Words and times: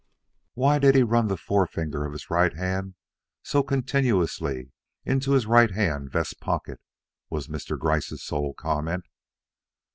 "Why 0.55 0.79
did 0.79 0.95
he 0.95 1.03
run 1.03 1.27
the 1.27 1.37
forefinger 1.37 2.05
of 2.07 2.13
his 2.13 2.31
right 2.31 2.55
hand 2.55 2.95
so 3.43 3.61
continuously 3.61 4.71
into 5.05 5.33
his 5.33 5.45
right 5.45 5.69
hand 5.69 6.11
vest 6.11 6.39
pocket?" 6.41 6.81
was 7.29 7.47
Mr. 7.49 7.77
Gryce's 7.77 8.23
sole 8.23 8.55
comment. 8.55 9.03